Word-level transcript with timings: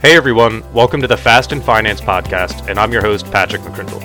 Hey 0.00 0.14
everyone, 0.14 0.62
welcome 0.72 1.00
to 1.00 1.08
the 1.08 1.16
Fast 1.16 1.50
and 1.50 1.60
Finance 1.60 2.00
podcast, 2.00 2.68
and 2.68 2.78
I'm 2.78 2.92
your 2.92 3.02
host, 3.02 3.28
Patrick 3.32 3.62
McCrindle. 3.62 3.98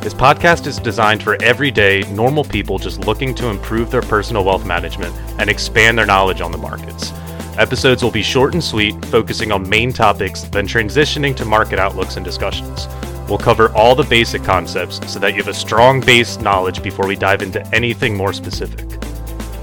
This 0.00 0.14
podcast 0.14 0.68
is 0.68 0.78
designed 0.78 1.24
for 1.24 1.42
everyday, 1.42 2.02
normal 2.12 2.44
people 2.44 2.78
just 2.78 3.04
looking 3.04 3.34
to 3.34 3.48
improve 3.48 3.90
their 3.90 4.00
personal 4.00 4.44
wealth 4.44 4.64
management 4.64 5.12
and 5.40 5.50
expand 5.50 5.98
their 5.98 6.06
knowledge 6.06 6.40
on 6.40 6.52
the 6.52 6.56
markets. 6.56 7.10
Episodes 7.58 8.04
will 8.04 8.12
be 8.12 8.22
short 8.22 8.54
and 8.54 8.62
sweet, 8.62 9.04
focusing 9.06 9.50
on 9.50 9.68
main 9.68 9.92
topics, 9.92 10.42
then 10.44 10.68
transitioning 10.68 11.34
to 11.34 11.44
market 11.44 11.80
outlooks 11.80 12.14
and 12.14 12.24
discussions. 12.24 12.86
We'll 13.28 13.38
cover 13.38 13.72
all 13.72 13.96
the 13.96 14.04
basic 14.04 14.44
concepts 14.44 15.00
so 15.12 15.18
that 15.18 15.32
you 15.32 15.38
have 15.38 15.48
a 15.48 15.54
strong 15.54 16.00
base 16.00 16.38
knowledge 16.38 16.80
before 16.80 17.08
we 17.08 17.16
dive 17.16 17.42
into 17.42 17.66
anything 17.74 18.16
more 18.16 18.32
specific. 18.32 18.86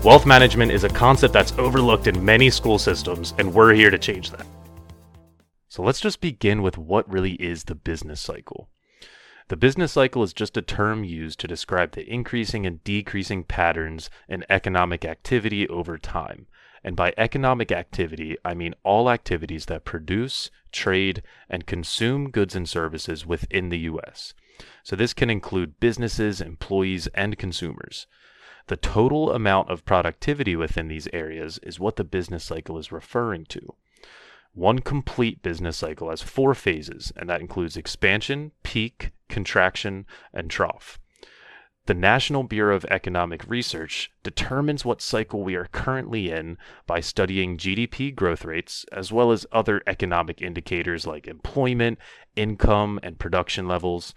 Wealth 0.04 0.26
management 0.26 0.74
is 0.74 0.84
a 0.84 0.90
concept 0.90 1.34
that's 1.34 1.54
overlooked 1.54 2.08
in 2.08 2.26
many 2.26 2.50
school 2.50 2.78
systems, 2.78 3.34
and 3.38 3.54
we're 3.54 3.74
here 3.74 3.90
to 3.90 3.98
change 3.98 4.32
that. 4.32 4.46
So 5.78 5.84
let's 5.84 6.02
just 6.02 6.22
begin 6.22 6.64
with 6.64 6.76
what 6.76 7.08
really 7.08 7.34
is 7.34 7.66
the 7.66 7.76
business 7.76 8.20
cycle. 8.20 8.68
The 9.50 9.56
business 9.56 9.92
cycle 9.92 10.24
is 10.24 10.34
just 10.34 10.58
a 10.58 10.64
term 10.64 11.04
used 11.04 11.40
to 11.40 11.48
describe 11.48 11.92
the 11.92 12.12
increasing 12.12 12.66
and 12.66 12.84
decreasing 12.84 13.44
patterns 13.44 14.10
in 14.28 14.44
economic 14.50 15.06
activity 15.06 15.70
over 15.70 16.00
time. 16.00 16.48
And 16.84 16.96
by 16.96 17.14
economic 17.16 17.72
activity, 17.72 18.38
I 18.44 18.56
mean 18.56 18.74
all 18.84 19.08
activities 19.08 19.68
that 19.68 19.86
produce, 19.86 20.50
trade, 20.72 21.22
and 21.48 21.68
consume 21.68 22.32
goods 22.32 22.56
and 22.56 22.68
services 22.68 23.28
within 23.28 23.70
the 23.70 23.82
US. 23.92 24.34
So 24.82 24.96
this 24.96 25.14
can 25.14 25.30
include 25.30 25.80
businesses, 25.80 26.42
employees, 26.42 27.06
and 27.14 27.38
consumers. 27.38 28.08
The 28.66 28.78
total 28.78 29.32
amount 29.32 29.70
of 29.70 29.86
productivity 29.86 30.56
within 30.56 30.88
these 30.88 31.08
areas 31.14 31.60
is 31.62 31.80
what 31.80 31.98
the 31.98 32.04
business 32.04 32.44
cycle 32.44 32.80
is 32.80 32.92
referring 32.92 33.46
to. 33.50 33.76
One 34.54 34.80
complete 34.80 35.42
business 35.42 35.78
cycle 35.78 36.10
has 36.10 36.22
four 36.22 36.54
phases, 36.56 37.12
and 37.16 37.30
that 37.30 37.42
includes 37.42 37.78
expansion, 37.78 38.52
peak, 38.64 39.12
contraction, 39.30 40.06
and 40.34 40.50
trough. 40.50 41.00
The 41.88 41.94
National 41.94 42.44
Bureau 42.44 42.76
of 42.76 42.84
Economic 42.92 43.48
Research 43.48 44.12
determines 44.22 44.84
what 44.84 45.02
cycle 45.02 45.42
we 45.42 45.56
are 45.56 45.70
currently 45.72 46.30
in 46.30 46.58
by 46.86 47.00
studying 47.00 47.56
GDP 47.58 48.14
growth 48.14 48.44
rates, 48.44 48.86
as 48.92 49.14
well 49.14 49.32
as 49.32 49.46
other 49.54 49.82
economic 49.88 50.42
indicators 50.42 51.08
like 51.08 51.28
employment, 51.28 51.98
income, 52.36 53.00
and 53.04 53.18
production 53.20 53.70
levels. 53.70 54.14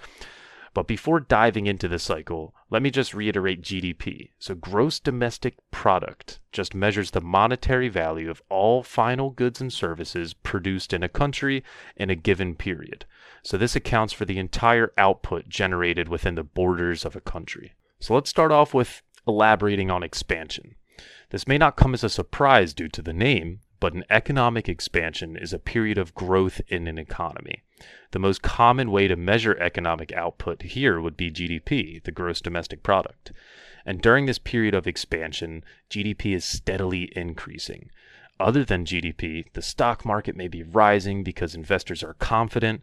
But 0.73 0.87
before 0.87 1.19
diving 1.19 1.67
into 1.67 1.89
the 1.89 1.99
cycle, 1.99 2.55
let 2.71 2.81
me 2.83 2.91
just 2.91 3.13
reiterate 3.13 3.63
GDP. 3.63 4.31
So, 4.39 4.55
gross 4.55 5.01
domestic 5.01 5.57
product 5.73 6.39
just 6.53 6.75
measures 6.75 7.11
the 7.11 7.21
monetary 7.21 7.89
value 7.89 8.31
of 8.31 8.43
all 8.49 8.85
final 8.85 9.31
goods 9.31 9.61
and 9.61 9.73
services 9.73 10.33
produced 10.33 10.93
in 10.93 11.03
a 11.03 11.09
country 11.09 11.65
in 11.97 12.09
a 12.09 12.15
given 12.15 12.55
period. 12.55 13.05
So, 13.43 13.57
this 13.57 13.75
accounts 13.75 14.13
for 14.13 14.25
the 14.25 14.39
entire 14.39 14.93
output 14.97 15.49
generated 15.49 16.09
within 16.09 16.37
the 16.37 16.45
borders 16.45 17.05
of 17.05 17.17
a 17.17 17.21
country. 17.21 17.73
So, 17.99 18.15
let's 18.15 18.31
start 18.31 18.53
off 18.53 18.73
with 18.73 19.03
elaborating 19.27 19.91
on 19.91 20.05
expansion. 20.05 20.77
This 21.31 21.49
may 21.49 21.59
not 21.59 21.77
come 21.77 21.95
as 21.95 22.05
a 22.05 22.09
surprise 22.09 22.75
due 22.75 22.89
to 22.89 23.03
the 23.03 23.13
name, 23.13 23.61
but 23.81 23.95
an 23.95 24.05
economic 24.11 24.69
expansion 24.69 25.37
is 25.37 25.53
a 25.53 25.59
period 25.59 25.99
of 25.99 26.15
growth 26.15 26.61
in 26.69 26.87
an 26.87 26.99
economy. 26.99 27.63
The 28.13 28.19
most 28.19 28.43
common 28.43 28.91
way 28.91 29.09
to 29.09 29.17
measure 29.17 29.59
economic 29.59 30.13
output 30.13 30.63
here 30.63 31.01
would 31.01 31.17
be 31.17 31.31
GDP, 31.31 32.03
the 32.03 32.13
gross 32.13 32.41
domestic 32.41 32.83
product. 32.83 33.33
And 33.87 34.03
during 34.03 34.27
this 34.27 34.39
period 34.39 34.75
of 34.75 34.87
expansion, 34.87 35.65
GDP 35.89 36.35
is 36.35 36.45
steadily 36.45 37.11
increasing. 37.17 37.91
Other 38.41 38.65
than 38.65 38.87
GDP, 38.87 39.45
the 39.53 39.63
stock 39.63 40.05
market 40.05 40.35
may 40.35 40.49
be 40.49 40.63
rising 40.63 41.23
because 41.23 41.55
investors 41.55 42.03
are 42.03 42.15
confident, 42.15 42.81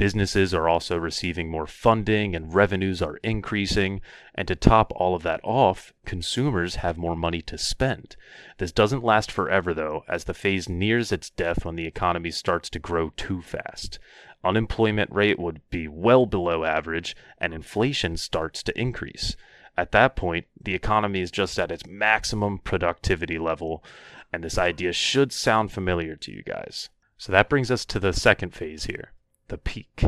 Businesses 0.00 0.54
are 0.54 0.66
also 0.66 0.96
receiving 0.96 1.50
more 1.50 1.66
funding 1.66 2.34
and 2.34 2.54
revenues 2.54 3.02
are 3.02 3.18
increasing. 3.18 4.00
And 4.34 4.48
to 4.48 4.56
top 4.56 4.94
all 4.96 5.14
of 5.14 5.22
that 5.24 5.40
off, 5.44 5.92
consumers 6.06 6.76
have 6.76 6.96
more 6.96 7.14
money 7.14 7.42
to 7.42 7.58
spend. 7.58 8.16
This 8.56 8.72
doesn't 8.72 9.04
last 9.04 9.30
forever, 9.30 9.74
though, 9.74 10.04
as 10.08 10.24
the 10.24 10.32
phase 10.32 10.70
nears 10.70 11.12
its 11.12 11.28
death 11.28 11.66
when 11.66 11.76
the 11.76 11.86
economy 11.86 12.30
starts 12.30 12.70
to 12.70 12.78
grow 12.78 13.10
too 13.10 13.42
fast. 13.42 13.98
Unemployment 14.42 15.12
rate 15.12 15.38
would 15.38 15.60
be 15.68 15.86
well 15.86 16.24
below 16.24 16.64
average, 16.64 17.14
and 17.36 17.52
inflation 17.52 18.16
starts 18.16 18.62
to 18.62 18.80
increase. 18.80 19.36
At 19.76 19.92
that 19.92 20.16
point, 20.16 20.46
the 20.58 20.74
economy 20.74 21.20
is 21.20 21.30
just 21.30 21.58
at 21.58 21.70
its 21.70 21.86
maximum 21.86 22.56
productivity 22.56 23.38
level, 23.38 23.84
and 24.32 24.44
this 24.44 24.58
idea 24.58 24.92
should 24.92 25.32
sound 25.32 25.72
familiar 25.72 26.16
to 26.16 26.32
you 26.32 26.42
guys. 26.42 26.88
So 27.18 27.32
that 27.32 27.48
brings 27.48 27.70
us 27.70 27.84
to 27.86 28.00
the 28.00 28.12
second 28.12 28.54
phase 28.54 28.84
here 28.84 29.12
the 29.48 29.58
peak, 29.58 30.04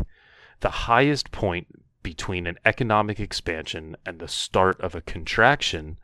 the 0.61 0.69
highest 0.69 1.31
point 1.31 1.67
between 2.01 2.47
an 2.47 2.57
economic 2.65 3.19
expansion 3.19 3.95
and 4.05 4.19
the 4.19 4.27
start 4.27 4.79
of 4.81 4.95
a 4.95 5.01
contraction 5.01 5.97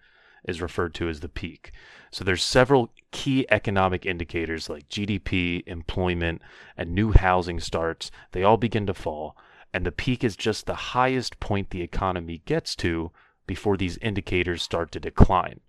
is 0.46 0.62
referred 0.62 0.94
to 0.96 1.10
as 1.10 1.20
the 1.20 1.30
peak. 1.30 1.72
So 2.12 2.24
there's 2.24 2.44
several 2.44 2.92
key 3.12 3.46
economic 3.50 4.06
indicators 4.06 4.70
like 4.70 4.90
GDP, 4.90 5.64
employment, 5.68 6.42
and 6.78 6.92
new 6.92 7.12
housing 7.12 7.60
starts. 7.60 8.12
They 8.32 8.44
all 8.44 8.58
begin 8.58 8.88
to 8.88 8.94
fall, 8.94 9.38
and 9.74 9.86
the 9.86 9.92
peak 9.92 10.24
is 10.24 10.36
just 10.36 10.66
the 10.66 10.76
highest 10.76 11.40
point 11.40 11.70
the 11.70 11.82
economy 11.82 12.42
gets 12.46 12.76
to 12.78 13.12
before 13.46 13.78
these 13.78 13.98
indicators 13.98 14.62
start 14.64 14.92
to 14.92 15.00
decline. 15.00 15.60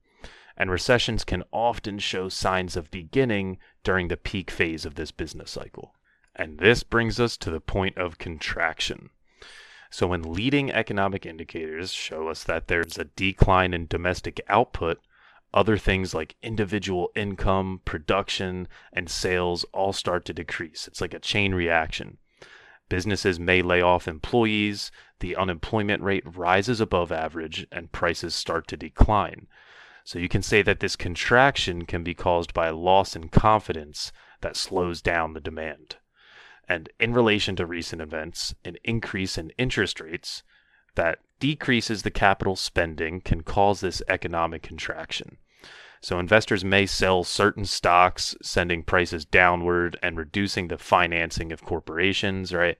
And 0.56 0.70
recessions 0.70 1.24
can 1.24 1.44
often 1.52 1.98
show 1.98 2.28
signs 2.28 2.76
of 2.76 2.90
beginning 2.90 3.58
during 3.82 4.08
the 4.08 4.16
peak 4.16 4.50
phase 4.50 4.84
of 4.84 4.94
this 4.94 5.10
business 5.10 5.50
cycle. 5.50 5.94
And 6.34 6.58
this 6.58 6.82
brings 6.82 7.18
us 7.18 7.36
to 7.38 7.50
the 7.50 7.60
point 7.60 7.96
of 7.98 8.18
contraction. 8.18 9.10
So, 9.90 10.06
when 10.06 10.32
leading 10.32 10.70
economic 10.70 11.26
indicators 11.26 11.92
show 11.92 12.28
us 12.28 12.44
that 12.44 12.68
there's 12.68 12.96
a 12.96 13.04
decline 13.04 13.74
in 13.74 13.86
domestic 13.88 14.40
output, 14.48 15.00
other 15.52 15.76
things 15.76 16.14
like 16.14 16.36
individual 16.42 17.10
income, 17.16 17.80
production, 17.84 18.68
and 18.92 19.10
sales 19.10 19.64
all 19.72 19.92
start 19.92 20.24
to 20.26 20.32
decrease. 20.32 20.86
It's 20.86 21.00
like 21.00 21.14
a 21.14 21.18
chain 21.18 21.54
reaction. 21.54 22.18
Businesses 22.88 23.40
may 23.40 23.62
lay 23.62 23.82
off 23.82 24.08
employees, 24.08 24.90
the 25.18 25.36
unemployment 25.36 26.02
rate 26.02 26.24
rises 26.24 26.80
above 26.80 27.12
average, 27.12 27.66
and 27.70 27.92
prices 27.92 28.34
start 28.34 28.66
to 28.68 28.76
decline. 28.76 29.48
So 30.04 30.18
you 30.18 30.28
can 30.28 30.42
say 30.42 30.62
that 30.62 30.80
this 30.80 30.96
contraction 30.96 31.86
can 31.86 32.02
be 32.02 32.14
caused 32.14 32.54
by 32.54 32.70
loss 32.70 33.14
in 33.14 33.28
confidence 33.28 34.12
that 34.40 34.56
slows 34.56 35.02
down 35.02 35.34
the 35.34 35.40
demand 35.40 35.96
and 36.70 36.88
in 37.00 37.12
relation 37.12 37.56
to 37.56 37.66
recent 37.66 38.00
events, 38.00 38.54
an 38.64 38.76
increase 38.84 39.36
in 39.36 39.50
interest 39.58 39.98
rates 39.98 40.44
that 40.94 41.18
decreases 41.40 42.02
the 42.02 42.12
capital 42.12 42.54
spending 42.54 43.20
can 43.20 43.42
cause 43.42 43.80
this 43.80 44.00
economic 44.08 44.62
contraction. 44.62 45.38
So 46.00 46.20
investors 46.20 46.64
may 46.64 46.86
sell 46.86 47.24
certain 47.24 47.64
stocks, 47.64 48.36
sending 48.40 48.84
prices 48.84 49.24
downward 49.24 49.98
and 50.00 50.16
reducing 50.16 50.68
the 50.68 50.78
financing 50.78 51.50
of 51.50 51.64
corporations, 51.64 52.54
right? 52.54 52.78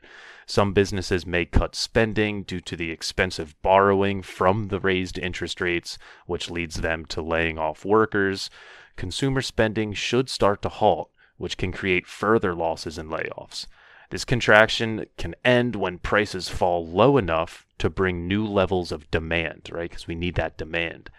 Some 0.51 0.73
businesses 0.73 1.25
may 1.25 1.45
cut 1.45 1.77
spending 1.77 2.43
due 2.43 2.59
to 2.59 2.75
the 2.75 2.91
expensive 2.91 3.55
borrowing 3.63 4.21
from 4.21 4.67
the 4.67 4.81
raised 4.81 5.17
interest 5.17 5.61
rates, 5.61 5.97
which 6.27 6.51
leads 6.51 6.81
them 6.81 7.05
to 7.05 7.23
laying 7.23 7.57
off 7.57 7.85
workers. 7.85 8.51
Consumer 8.97 9.43
spending 9.43 9.93
should 9.93 10.29
start 10.29 10.61
to 10.63 10.69
halt, 10.69 11.13
which 11.37 11.57
can 11.57 11.71
create 11.71 12.05
further 12.05 12.53
losses 12.53 12.99
and 12.99 13.09
layoffs. 13.09 13.69
This 14.11 14.25
contraction 14.25 15.07
can 15.17 15.37
end 15.45 15.77
when 15.77 15.99
prices 15.99 16.49
fall 16.49 16.85
low 16.85 17.17
enough 17.17 17.65
to 17.79 17.89
bring 17.89 18.27
new 18.27 18.45
levels 18.45 18.91
of 18.91 19.09
demand, 19.13 19.69
right? 19.71 19.89
Because 19.89 20.09
we 20.09 20.17
need 20.17 20.35
that 20.35 20.59
demand. 20.59 21.11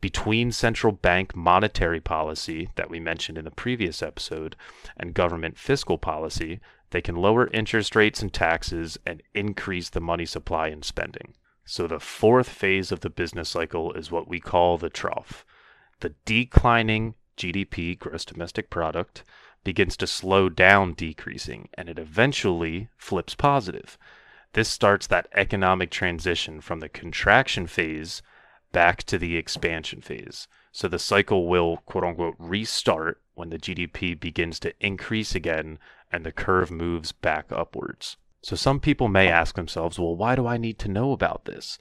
Between 0.00 0.50
central 0.50 0.92
bank 0.92 1.36
monetary 1.36 2.00
policy 2.00 2.70
that 2.76 2.88
we 2.88 3.00
mentioned 3.00 3.36
in 3.36 3.44
the 3.44 3.50
previous 3.50 4.02
episode 4.02 4.56
and 4.96 5.12
government 5.12 5.58
fiscal 5.58 5.98
policy, 5.98 6.60
they 6.90 7.02
can 7.02 7.16
lower 7.16 7.48
interest 7.48 7.94
rates 7.94 8.22
and 8.22 8.32
taxes 8.32 8.98
and 9.04 9.22
increase 9.34 9.90
the 9.90 10.00
money 10.00 10.24
supply 10.24 10.68
and 10.68 10.84
spending. 10.84 11.34
So, 11.66 11.86
the 11.86 12.00
fourth 12.00 12.48
phase 12.48 12.90
of 12.90 13.00
the 13.00 13.10
business 13.10 13.50
cycle 13.50 13.92
is 13.92 14.10
what 14.10 14.26
we 14.26 14.40
call 14.40 14.78
the 14.78 14.90
trough. 14.90 15.44
The 16.00 16.14
declining 16.24 17.14
GDP, 17.36 17.98
gross 17.98 18.24
domestic 18.24 18.70
product, 18.70 19.22
begins 19.64 19.96
to 19.98 20.06
slow 20.06 20.48
down 20.48 20.94
decreasing 20.94 21.68
and 21.74 21.88
it 21.88 21.98
eventually 21.98 22.88
flips 22.96 23.34
positive. 23.34 23.98
This 24.54 24.68
starts 24.68 25.06
that 25.08 25.28
economic 25.34 25.90
transition 25.90 26.60
from 26.60 26.80
the 26.80 26.88
contraction 26.88 27.66
phase 27.66 28.22
back 28.72 29.02
to 29.04 29.18
the 29.18 29.36
expansion 29.36 30.00
phase. 30.00 30.48
So 30.72 30.88
the 30.88 30.98
cycle 30.98 31.48
will 31.48 31.78
quote 31.78 32.04
unquote 32.04 32.36
restart 32.38 33.20
when 33.34 33.50
the 33.50 33.58
GDP 33.58 34.18
begins 34.18 34.60
to 34.60 34.74
increase 34.80 35.34
again 35.34 35.78
and 36.12 36.24
the 36.24 36.32
curve 36.32 36.70
moves 36.70 37.12
back 37.12 37.50
upwards. 37.50 38.16
So 38.42 38.56
some 38.56 38.80
people 38.80 39.08
may 39.08 39.28
ask 39.28 39.54
themselves, 39.54 39.98
well, 39.98 40.16
why 40.16 40.34
do 40.34 40.46
I 40.46 40.56
need 40.56 40.78
to 40.80 40.88
know 40.88 41.12
about 41.12 41.44
this? 41.44 41.78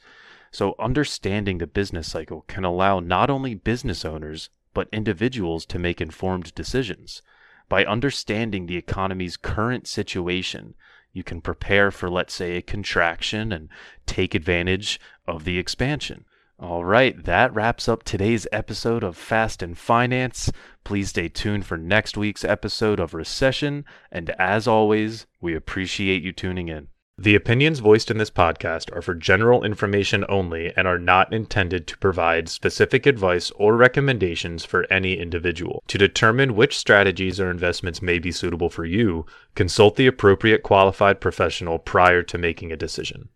So 0.51 0.75
understanding 0.79 1.59
the 1.59 1.67
business 1.67 2.09
cycle 2.09 2.41
can 2.47 2.63
allow 2.63 2.99
not 2.99 3.29
only 3.29 3.53
business 3.53 4.03
owners, 4.03 4.49
but 4.73 4.89
individuals 4.91 5.65
to 5.67 5.79
make 5.79 6.01
informed 6.01 6.53
decisions. 6.55 7.21
By 7.69 7.85
understanding 7.85 8.65
the 8.65 8.77
economy's 8.77 9.37
current 9.37 9.87
situation, 9.87 10.73
you 11.13 11.23
can 11.23 11.41
prepare 11.41 11.91
for, 11.91 12.09
let's 12.09 12.33
say, 12.33 12.55
a 12.55 12.61
contraction 12.61 13.51
and 13.51 13.69
take 14.05 14.33
advantage 14.33 14.99
of 15.27 15.43
the 15.43 15.59
expansion. 15.59 16.25
All 16.61 16.83
right, 16.83 17.23
that 17.23 17.53
wraps 17.55 17.87
up 17.87 18.03
today's 18.03 18.45
episode 18.51 19.01
of 19.01 19.15
Fast 19.15 19.63
and 19.63 19.77
Finance. 19.77 20.51
Please 20.83 21.07
stay 21.07 21.29
tuned 21.29 21.65
for 21.65 21.77
next 21.77 22.17
week's 22.17 22.43
episode 22.43 22.99
of 22.99 23.13
Recession. 23.13 23.85
And 24.11 24.31
as 24.31 24.67
always, 24.67 25.25
we 25.39 25.55
appreciate 25.55 26.21
you 26.21 26.33
tuning 26.33 26.67
in. 26.67 26.89
The 27.17 27.35
opinions 27.35 27.79
voiced 27.79 28.11
in 28.11 28.17
this 28.17 28.29
podcast 28.29 28.93
are 28.93 29.01
for 29.01 29.15
general 29.15 29.63
information 29.63 30.25
only 30.27 30.73
and 30.75 30.85
are 30.85 30.99
not 30.99 31.31
intended 31.31 31.87
to 31.87 31.97
provide 31.97 32.49
specific 32.49 33.05
advice 33.05 33.51
or 33.51 33.77
recommendations 33.77 34.65
for 34.65 34.85
any 34.91 35.17
individual. 35.17 35.81
To 35.87 35.97
determine 35.97 36.57
which 36.57 36.77
strategies 36.77 37.39
or 37.39 37.49
investments 37.49 38.01
may 38.01 38.19
be 38.19 38.33
suitable 38.33 38.69
for 38.69 38.83
you, 38.83 39.25
consult 39.55 39.95
the 39.95 40.07
appropriate 40.07 40.63
qualified 40.63 41.21
professional 41.21 41.79
prior 41.79 42.21
to 42.23 42.37
making 42.37 42.73
a 42.73 42.77
decision. 42.77 43.29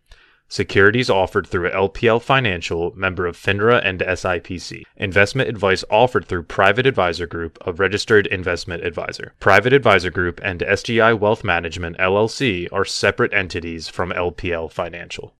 Securities 0.54 1.10
offered 1.10 1.48
through 1.48 1.68
LPL 1.68 2.22
Financial, 2.22 2.92
member 2.94 3.26
of 3.26 3.36
FINRA 3.36 3.84
and 3.84 3.98
SIPC. 3.98 4.84
Investment 4.96 5.48
advice 5.48 5.82
offered 5.90 6.26
through 6.26 6.44
Private 6.44 6.86
Advisor 6.86 7.26
Group, 7.26 7.58
a 7.66 7.72
registered 7.72 8.28
investment 8.28 8.84
advisor. 8.84 9.32
Private 9.40 9.72
Advisor 9.72 10.10
Group 10.10 10.40
and 10.44 10.60
SGI 10.60 11.18
Wealth 11.18 11.42
Management 11.42 11.98
LLC 11.98 12.68
are 12.70 12.84
separate 12.84 13.34
entities 13.34 13.88
from 13.88 14.10
LPL 14.10 14.70
Financial. 14.70 15.32